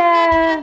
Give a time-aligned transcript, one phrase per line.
[0.00, 0.62] Hola.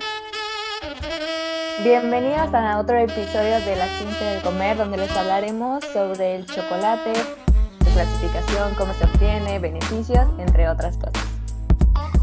[1.83, 7.13] Bienvenidos a otro episodio de La Ciencia del Comer, donde les hablaremos sobre el chocolate,
[7.85, 11.23] su clasificación, cómo se obtiene, beneficios, entre otras cosas.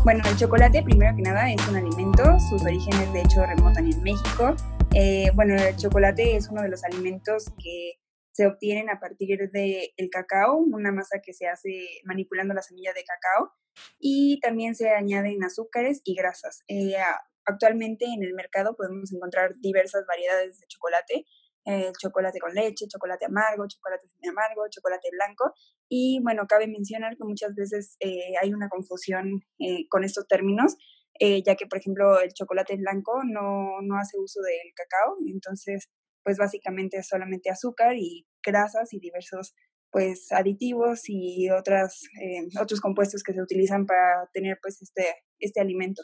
[0.03, 2.25] Bueno, el chocolate, primero que nada, es un alimento.
[2.50, 4.57] Sus orígenes, de hecho, remontan en México.
[4.95, 7.93] Eh, bueno, el chocolate es uno de los alimentos que
[8.35, 12.93] se obtienen a partir del el cacao, una masa que se hace manipulando la semilla
[12.93, 13.52] de cacao
[14.01, 16.65] y también se añaden azúcares y grasas.
[16.66, 16.97] Eh,
[17.45, 21.27] actualmente en el mercado podemos encontrar diversas variedades de chocolate,
[21.65, 25.55] eh, chocolate con leche, chocolate amargo, chocolate semi amargo, chocolate blanco.
[25.88, 29.45] Y bueno, cabe mencionar que muchas veces eh, hay una confusión
[29.91, 30.77] con estos términos,
[31.21, 35.88] ya que por ejemplo el chocolate blanco no, no hace uso del cacao, entonces
[36.24, 39.55] pues básicamente es solamente azúcar y grasas y diversos
[39.91, 45.07] pues aditivos y otras, eh, otros compuestos que se utilizan para tener pues este,
[45.38, 46.02] este alimento.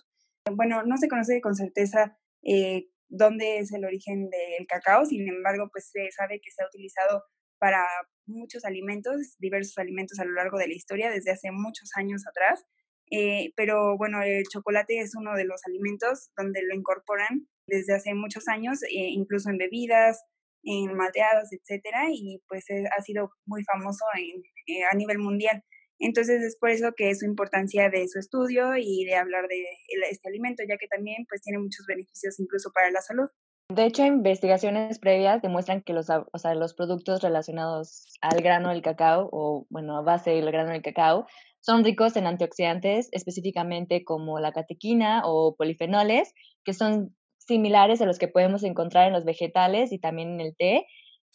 [0.53, 5.69] Bueno, no se conoce con certeza eh, dónde es el origen del cacao, sin embargo,
[5.73, 7.25] pues se sabe que se ha utilizado
[7.59, 7.85] para
[8.27, 12.65] muchos alimentos, diversos alimentos a lo largo de la historia, desde hace muchos años atrás.
[13.11, 18.13] Eh, pero bueno, el chocolate es uno de los alimentos donde lo incorporan desde hace
[18.15, 20.23] muchos años, incluso en bebidas,
[20.65, 25.63] en malteadas, etcétera, y pues eh, ha sido muy famoso en, eh, a nivel mundial.
[25.99, 29.65] Entonces es por eso que es su importancia de su estudio y de hablar de
[30.11, 33.29] este alimento, ya que también pues tiene muchos beneficios incluso para la salud.
[33.69, 38.83] De hecho, investigaciones previas demuestran que los, o sea, los productos relacionados al grano del
[38.83, 41.27] cacao o, bueno, a base del grano del cacao
[41.61, 46.33] son ricos en antioxidantes, específicamente como la catequina o polifenoles,
[46.65, 47.15] que son
[47.47, 50.87] similares a los que podemos encontrar en los vegetales y también en el té.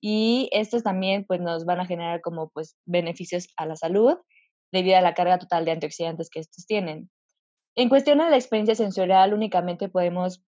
[0.02, 4.16] Y estos también pues, nos van a generar como pues, beneficios a la salud
[4.72, 7.10] debido a la carga total de antioxidantes que estos tienen.
[7.76, 10.44] En cuestión de la experiencia sensorial, únicamente podemos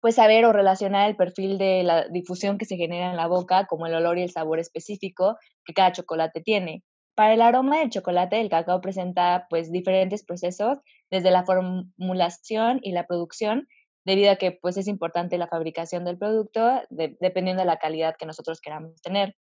[0.00, 3.66] pues, saber o relacionar el perfil de la difusión que se genera en la boca,
[3.66, 6.82] como el olor y el sabor específico que cada chocolate tiene.
[7.14, 10.78] Para el aroma del chocolate, el cacao presenta pues diferentes procesos,
[11.10, 13.68] desde la formulación y la producción,
[14.04, 18.26] debido a que pues es importante la fabricación del producto dependiendo de la calidad que
[18.26, 19.34] nosotros queramos tener.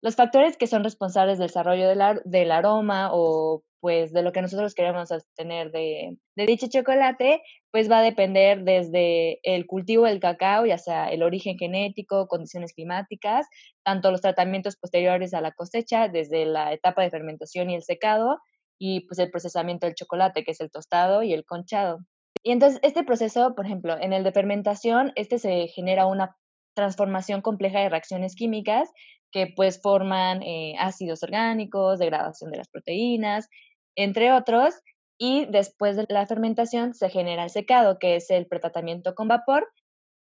[0.00, 4.74] Los factores que son responsables del desarrollo del, aroma o pues de lo que nosotros
[4.74, 7.42] queremos obtener de, de dicho chocolate,
[7.72, 12.72] pues va a depender desde el cultivo del cacao, ya sea el origen genético, condiciones
[12.72, 13.46] climáticas,
[13.84, 18.38] tanto los tratamientos posteriores a la cosecha, desde la etapa de fermentación y el secado,
[18.78, 21.98] y pues el procesamiento del chocolate, que es el tostado y el conchado.
[22.42, 26.36] Y entonces este proceso, por ejemplo, en el de fermentación, este se genera una
[26.74, 28.90] transformación compleja de reacciones químicas
[29.32, 33.48] que pues forman eh, ácidos orgánicos, degradación de las proteínas,
[33.96, 34.74] entre otros,
[35.18, 39.68] y después de la fermentación se genera el secado, que es el pretratamiento con vapor,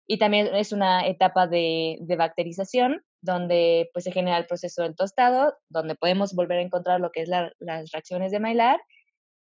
[0.08, 4.96] y también es una etapa de, de bacterización, donde pues se genera el proceso del
[4.96, 8.80] tostado, donde podemos volver a encontrar lo que es las reacciones de Maillard,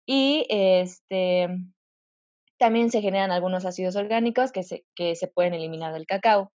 [0.07, 1.49] y este,
[2.59, 6.51] también se generan algunos ácidos orgánicos que se, pueden eliminar del cacao.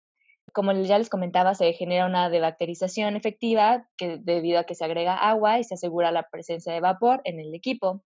[0.53, 5.15] Como ya les comentaba, se genera una debacterización efectiva que, debido a que se agrega
[5.15, 8.03] agua y se asegura la presencia de vapor en el equipo.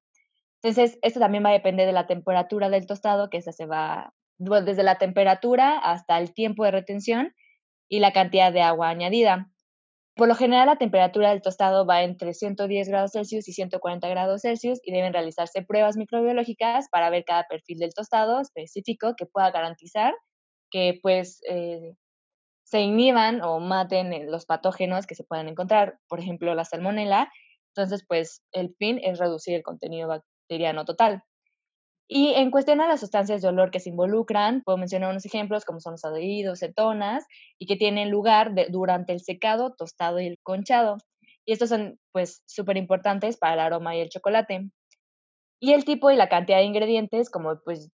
[0.62, 4.14] Entonces, esto también va a depender de la temperatura del tostado, que esa se va
[4.38, 7.34] desde la temperatura hasta el tiempo de retención
[7.88, 9.53] y la cantidad de agua añadida.
[10.16, 14.42] Por lo general, la temperatura del tostado va entre 110 grados Celsius y 140 grados
[14.42, 19.50] Celsius y deben realizarse pruebas microbiológicas para ver cada perfil del tostado específico que pueda
[19.50, 20.14] garantizar
[20.70, 21.96] que pues eh,
[22.64, 27.32] se inhiban o maten los patógenos que se puedan encontrar, por ejemplo, la salmonela.
[27.76, 31.24] Entonces, pues el fin es reducir el contenido bacteriano total.
[32.16, 35.66] Y en cuestión a las sustancias de olor que se involucran, puedo mencionar unos ejemplos
[35.66, 37.26] como son los adheridos, cetonas,
[37.58, 40.98] y que tienen lugar durante el secado, tostado y el conchado.
[41.44, 44.70] Y estos son pues súper importantes para el aroma y el chocolate.
[45.60, 47.90] Y el tipo y la cantidad de ingredientes, como pues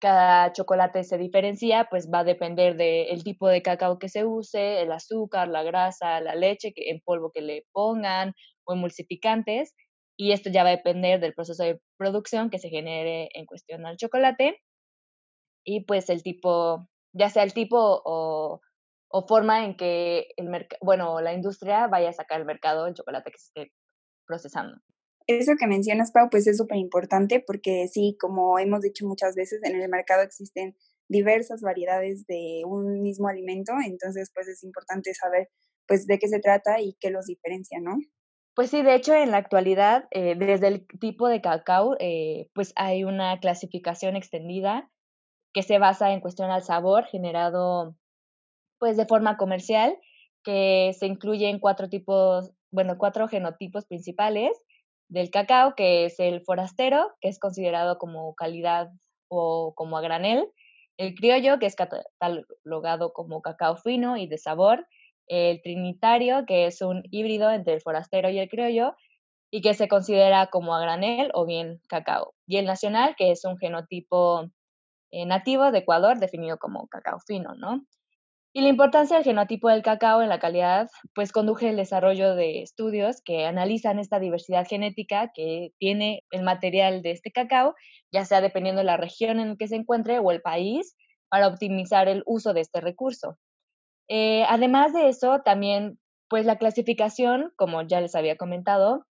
[0.00, 4.82] cada chocolate se diferencia, pues va a depender del tipo de cacao que se use,
[4.82, 8.34] el azúcar, la grasa, la leche que, en polvo que le pongan
[8.64, 9.76] o emulsificantes
[10.20, 13.86] y esto ya va a depender del proceso de producción que se genere en cuestión
[13.86, 14.60] al chocolate
[15.64, 18.60] y pues el tipo, ya sea el tipo o,
[19.26, 23.38] forma en que el bueno, la industria vaya a sacar al mercado el chocolate que
[23.38, 23.72] se esté
[24.26, 24.76] procesando.
[25.26, 29.62] Eso que mencionas, Pau, pues es súper importante porque sí, como hemos dicho muchas veces,
[29.64, 30.76] en el mercado existen
[31.08, 35.48] diversas variedades de un mismo alimento, entonces pues es importante saber
[35.86, 37.96] pues de qué se trata y qué los diferencia, ¿no?
[38.60, 42.74] Pues sí, de hecho, en la actualidad, eh, desde el tipo de cacao, eh, pues
[42.76, 44.90] hay una clasificación extendida
[45.54, 47.96] que se basa en cuestión al sabor generado
[48.78, 49.96] pues de forma comercial,
[50.44, 54.50] que se incluyen cuatro tipos, bueno, cuatro genotipos principales
[55.08, 58.90] del cacao, que es el forastero, que es considerado como calidad
[59.28, 60.52] o como a granel,
[60.98, 64.86] el criollo, que es catalogado como cacao fino y de sabor,
[65.26, 68.94] el trinitario, que es un híbrido entre el forastero y el criollo,
[69.50, 73.44] y que se considera como a granel o bien cacao, y el nacional, que es
[73.44, 74.50] un genotipo
[75.10, 77.84] eh, nativo de Ecuador definido como cacao fino, ¿no?
[78.52, 82.62] Y la importancia del genotipo del cacao en la calidad, pues conduje el desarrollo de
[82.62, 87.76] estudios que analizan esta diversidad genética que tiene el material de este cacao,
[88.12, 90.96] ya sea dependiendo de la región en que se encuentre o el país,
[91.28, 93.38] para optimizar el uso de este recurso.
[94.10, 95.98] Eh, además de eso, también,
[96.28, 99.06] pues la clasificación, como ya les había comentado,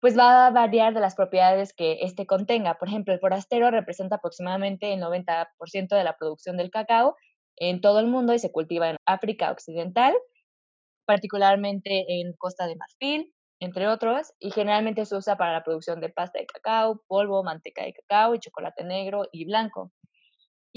[0.00, 2.78] pues va a variar de las propiedades que éste contenga.
[2.78, 7.16] Por ejemplo, el forastero representa aproximadamente el 90% de la producción del cacao
[7.56, 10.14] en todo el mundo y se cultiva en África Occidental,
[11.06, 16.10] particularmente en Costa de Marfil, entre otros, y generalmente se usa para la producción de
[16.10, 19.92] pasta de cacao, polvo, manteca de cacao y chocolate negro y blanco.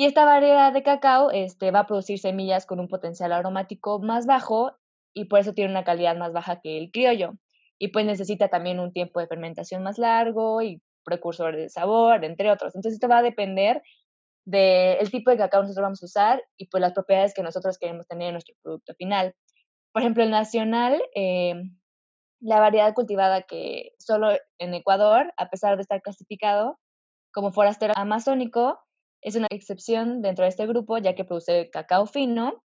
[0.01, 4.25] Y esta variedad de cacao este, va a producir semillas con un potencial aromático más
[4.25, 4.75] bajo
[5.13, 7.33] y por eso tiene una calidad más baja que el criollo.
[7.77, 12.49] Y pues necesita también un tiempo de fermentación más largo y precursores de sabor, entre
[12.49, 12.73] otros.
[12.73, 13.83] Entonces esto va a depender
[14.43, 17.77] del tipo de cacao que nosotros vamos a usar y pues las propiedades que nosotros
[17.77, 19.35] queremos tener en nuestro producto final.
[19.91, 21.61] Por ejemplo, el nacional, eh,
[22.39, 26.79] la variedad cultivada que solo en Ecuador, a pesar de estar clasificado
[27.31, 28.79] como forastero amazónico,
[29.21, 32.63] es una excepción dentro de este grupo ya que produce cacao fino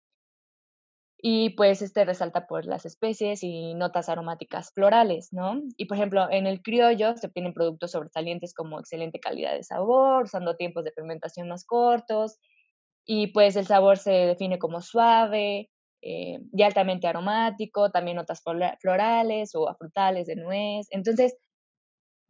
[1.26, 5.62] y pues este resalta por las especies y notas aromáticas florales, ¿no?
[5.78, 10.26] Y por ejemplo, en el criollo se obtienen productos sobresalientes como excelente calidad de sabor,
[10.26, 12.40] usando tiempos de fermentación más cortos,
[13.06, 15.70] y pues el sabor se define como suave
[16.02, 18.44] eh, y altamente aromático, también notas
[18.82, 20.88] florales o afrutales de nuez.
[20.92, 21.38] Entonces,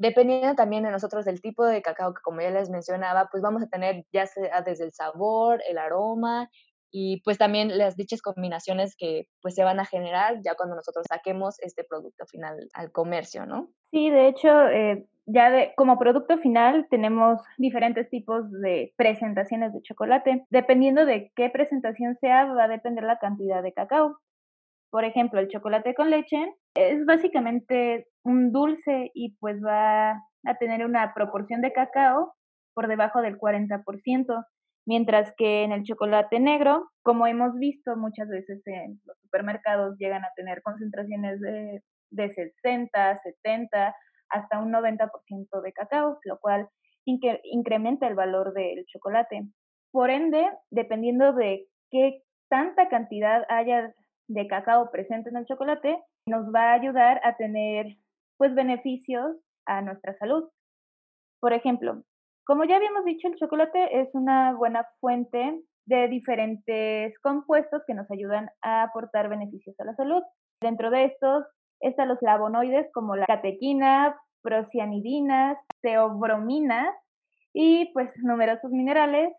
[0.03, 3.63] dependiendo también de nosotros del tipo de cacao que como ya les mencionaba, pues vamos
[3.63, 6.49] a tener ya sea desde el sabor, el aroma
[6.91, 11.05] y pues también las dichas combinaciones que pues se van a generar ya cuando nosotros
[11.09, 13.69] saquemos este producto final al comercio, ¿no?
[13.91, 19.81] Sí, de hecho, eh, ya de, como producto final tenemos diferentes tipos de presentaciones de
[19.81, 20.45] chocolate.
[20.49, 24.19] Dependiendo de qué presentación sea, va a depender la cantidad de cacao.
[24.93, 30.85] Por ejemplo, el chocolate con leche es básicamente un dulce y pues va a tener
[30.85, 32.35] una proporción de cacao
[32.75, 34.45] por debajo del 40%
[34.85, 40.25] mientras que en el chocolate negro, como hemos visto muchas veces en los supermercados, llegan
[40.25, 41.81] a tener concentraciones de,
[42.11, 43.95] de 60, 70,
[44.29, 46.69] hasta un 90% de cacao, lo cual
[47.03, 49.41] incrementa el valor del chocolate.
[49.91, 53.91] Por ende, dependiendo de qué tanta cantidad haya
[54.27, 57.97] de cacao presente en el chocolate, nos va a ayudar a tener
[58.37, 60.49] pues beneficios a nuestra salud.
[61.39, 62.03] Por ejemplo,
[62.45, 68.09] como ya habíamos dicho, el chocolate es una buena fuente de diferentes compuestos que nos
[68.11, 70.21] ayudan a aportar beneficios a la salud.
[70.61, 71.45] Dentro de estos
[71.79, 76.95] están los flavonoides como la catequina, procianidinas, teobrominas
[77.53, 79.33] y pues numerosos minerales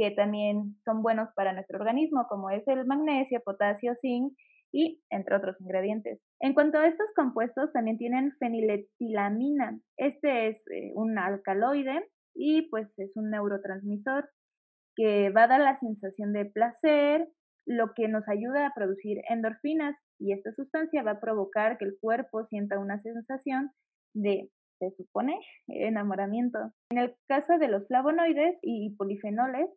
[0.00, 4.32] que también son buenos para nuestro organismo, como es el magnesio, potasio, zinc
[4.72, 6.22] y entre otros ingredientes.
[6.40, 9.78] En cuanto a estos compuestos, también tienen feniletilamina.
[9.98, 14.30] Este es eh, un alcaloide y pues es un neurotransmisor
[14.96, 17.28] que va a dar la sensación de placer,
[17.66, 21.98] lo que nos ayuda a producir endorfinas y esta sustancia va a provocar que el
[22.00, 23.70] cuerpo sienta una sensación
[24.14, 25.38] de, se supone,
[25.68, 26.58] enamoramiento.
[26.90, 29.68] En el caso de los flavonoides y polifenoles,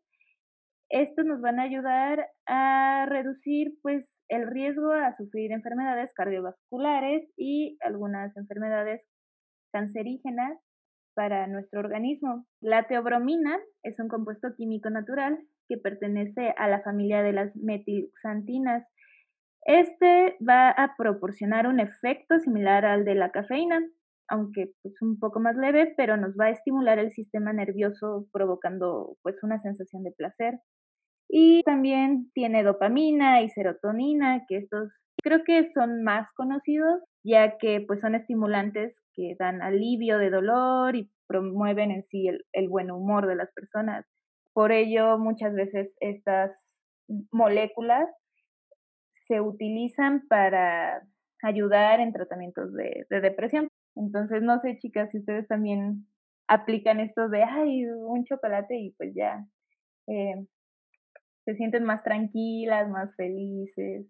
[0.93, 7.77] estos nos van a ayudar a reducir pues el riesgo a sufrir enfermedades cardiovasculares y
[7.81, 9.01] algunas enfermedades
[9.71, 10.59] cancerígenas
[11.15, 12.45] para nuestro organismo.
[12.61, 18.87] La teobromina es un compuesto químico natural que pertenece a la familia de las metilxantinas.
[19.65, 23.81] Este va a proporcionar un efecto similar al de la cafeína,
[24.27, 29.17] aunque pues un poco más leve, pero nos va a estimular el sistema nervioso provocando
[29.23, 30.59] pues una sensación de placer.
[31.35, 34.91] Y también tiene dopamina y serotonina, que estos
[35.23, 40.95] creo que son más conocidos, ya que pues son estimulantes que dan alivio de dolor
[40.95, 44.05] y promueven en sí el, buen humor de las personas.
[44.53, 46.51] Por ello, muchas veces estas
[47.31, 48.07] moléculas
[49.25, 51.01] se utilizan para
[51.41, 53.69] ayudar en tratamientos de, de, depresión.
[53.95, 56.05] Entonces, no sé, chicas, si ustedes también
[56.47, 59.43] aplican esto de, ay, un chocolate y pues ya
[60.05, 60.45] eh,
[61.45, 64.05] se sienten más tranquilas, más felices.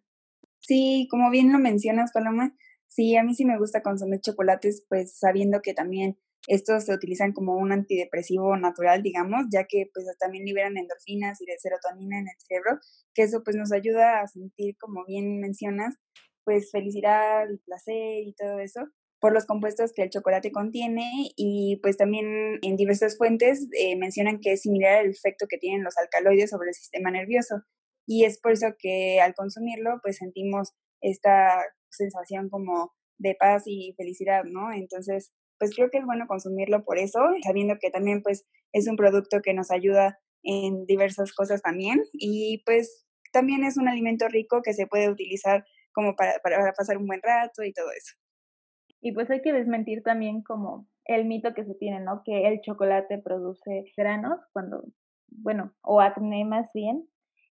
[0.59, 2.55] Sí, como bien lo mencionas, Paloma,
[2.87, 7.31] sí, a mí sí me gusta consumir chocolates, pues sabiendo que también estos se utilizan
[7.31, 12.27] como un antidepresivo natural, digamos, ya que pues también liberan endorfinas y de serotonina en
[12.27, 12.79] el cerebro,
[13.13, 15.95] que eso pues nos ayuda a sentir, como bien mencionas,
[16.43, 18.89] pues felicidad y placer y todo eso
[19.23, 24.41] por los compuestos que el chocolate contiene y pues también en diversas fuentes eh, mencionan
[24.41, 27.55] que es similar al efecto que tienen los alcaloides sobre el sistema nervioso
[28.05, 33.93] y es por eso que al consumirlo pues sentimos esta sensación como de paz y
[33.95, 34.73] felicidad, ¿no?
[34.73, 38.97] Entonces, pues creo que es bueno consumirlo por eso, sabiendo que también pues es un
[38.97, 44.61] producto que nos ayuda en diversas cosas también y pues también es un alimento rico
[44.61, 45.63] que se puede utilizar
[45.93, 48.15] como para, para pasar un buen rato y todo eso.
[49.03, 52.23] Y pues hay que desmentir también como el mito que se tiene, ¿no?
[52.23, 54.85] Que el chocolate produce granos cuando,
[55.27, 57.05] bueno, o acné más bien.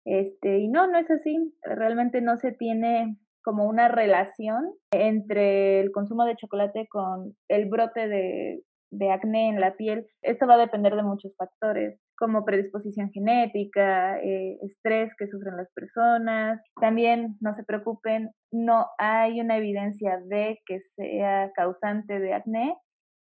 [0.06, 1.54] Este, y no, no es así.
[1.62, 8.08] Realmente no se tiene como una relación entre el consumo de chocolate con el brote
[8.08, 10.06] de, de acné en la piel.
[10.22, 15.72] Esto va a depender de muchos factores como predisposición genética, eh, estrés que sufren las
[15.72, 16.60] personas.
[16.80, 22.76] También, no se preocupen, no hay una evidencia de que sea causante de acné,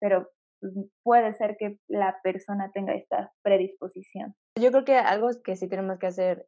[0.00, 0.28] pero
[0.60, 4.34] pues, puede ser que la persona tenga esta predisposición.
[4.60, 6.46] Yo creo que algo que sí tenemos que hacer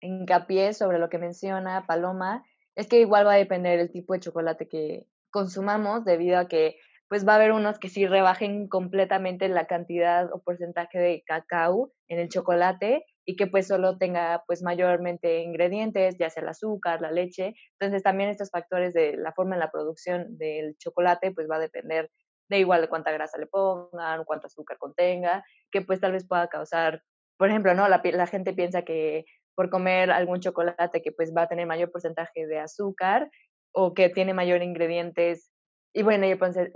[0.00, 2.44] hincapié sobre lo que menciona Paloma
[2.76, 6.76] es que igual va a depender el tipo de chocolate que consumamos debido a que
[7.14, 11.92] pues va a haber unos que sí rebajen completamente la cantidad o porcentaje de cacao
[12.08, 17.00] en el chocolate y que pues solo tenga pues mayormente ingredientes, ya sea el azúcar,
[17.00, 17.54] la leche.
[17.78, 21.60] Entonces también estos factores de la forma en la producción del chocolate pues va a
[21.60, 22.10] depender
[22.48, 26.48] de igual de cuánta grasa le pongan, cuánto azúcar contenga, que pues tal vez pueda
[26.48, 27.00] causar,
[27.38, 27.86] por ejemplo, ¿no?
[27.86, 31.92] La, la gente piensa que por comer algún chocolate que pues va a tener mayor
[31.92, 33.30] porcentaje de azúcar
[33.70, 35.53] o que tiene mayor ingredientes
[35.94, 36.32] y bueno, y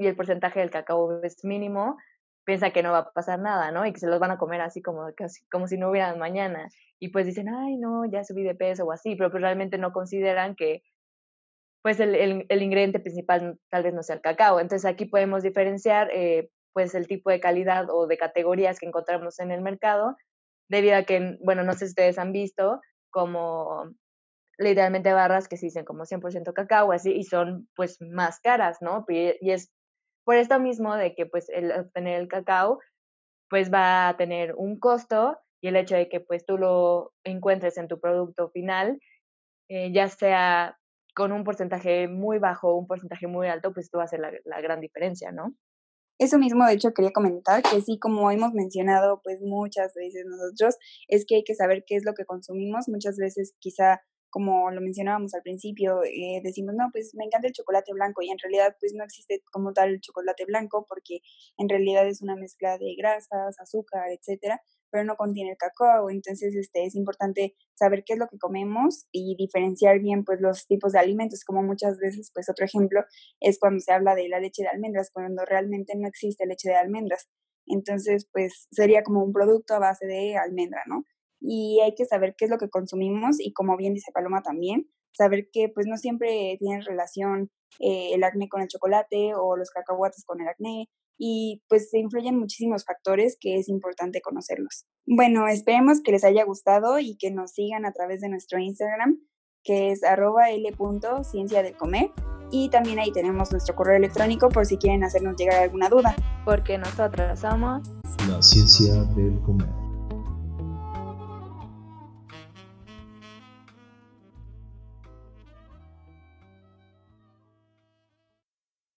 [0.07, 1.99] el, porcentaje del cacao es mínimo,
[2.45, 3.85] piensa que no va a pasar nada, ¿no?
[3.85, 5.09] Y que se los van a comer así como,
[5.51, 6.69] como si no hubieran mañana.
[7.01, 9.93] Y pues dicen, ay, no, ya subí de peso o así, pero pues realmente no
[9.93, 10.83] consideran que
[11.83, 12.15] pues el,
[12.49, 14.61] el, ingrediente principal tal vez no sea el cacao.
[14.61, 19.41] Entonces aquí podemos diferenciar eh, pues el tipo de calidad o de categorías que encontramos
[19.41, 20.17] en el mercado,
[20.69, 23.91] debido a que, bueno, no sé si ustedes han visto como
[24.59, 29.05] literalmente barras que se dicen como 100% cacao, así, y son pues más caras, ¿no?
[29.09, 29.71] Y, es
[30.25, 32.81] por esto mismo de que pues el obtener el cacao
[33.49, 37.79] pues va a tener un costo y el hecho de que pues tú lo encuentres
[37.79, 38.99] en tu producto final,
[39.71, 40.77] eh, ya sea
[41.15, 44.21] con un porcentaje muy bajo o un porcentaje muy alto, pues tú va a hacer
[44.21, 45.55] la, la gran diferencia, ¿no?
[46.19, 50.77] Eso mismo, de hecho, quería comentar que sí, como hemos mencionado pues muchas veces nosotros,
[51.07, 52.89] es que hay que saber qué es lo que consumimos.
[52.89, 54.01] Muchas veces quizá
[54.39, 58.31] como lo mencionábamos al principio, eh, decimos, no, pues me encanta el chocolate blanco y
[58.31, 61.23] en realidad pues no existe como tal el chocolate blanco porque
[61.57, 66.55] en realidad es una mezcla de grasas, azúcar, etcétera, pero no contiene el cacao, entonces
[66.55, 70.93] este es importante saber qué es lo que comemos y diferenciar bien pues los tipos
[70.93, 73.01] de alimentos, como muchas veces pues otro ejemplo
[73.41, 76.77] es cuando se habla de la leche de almendras, cuando realmente no existe leche de
[76.77, 77.29] almendras.
[77.67, 81.05] Entonces, pues sería como un producto a base de almendra, ¿no?
[81.41, 84.89] Y hay que saber qué es lo que consumimos y como bien dice Paloma también,
[85.13, 89.71] saber que pues no siempre tiene relación eh, el acné con el chocolate o los
[89.71, 94.87] cacahuates con el acné y pues se influyen muchísimos factores que es importante conocerlos.
[95.07, 99.19] Bueno, esperemos que les haya gustado y que nos sigan a través de nuestro Instagram
[99.65, 102.13] que es arroba l.ciencia del comer
[102.51, 106.17] y también ahí tenemos nuestro correo electrónico por si quieren hacernos llegar alguna duda.
[106.45, 107.87] Porque nosotros somos
[108.29, 109.88] la ciencia del comer.